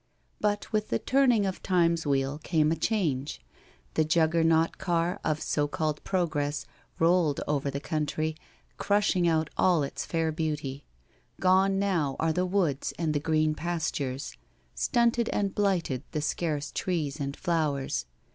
[0.39, 3.39] But with the turning of Time's wheel came a change.
[3.93, 6.65] The Juggernaut car of so called progress
[6.97, 8.35] rolled over that country,
[8.79, 10.85] crushing out all its fair beauty.
[11.39, 14.35] Gone now are the woods and the green pastures.
[14.73, 18.07] Stunted and blighted the scarce trees and flowers.